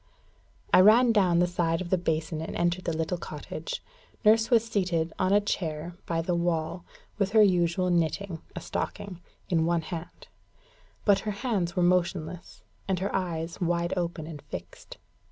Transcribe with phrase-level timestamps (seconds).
[0.73, 3.83] I ran down the side of the basin, and entered the little cottage.
[4.25, 6.83] Nurse was seated on a chair by the wall,
[7.19, 10.27] with her usual knitting, a stocking, in one hand;
[11.05, 14.97] but her hands were motionless, and her eyes wide open and fixed.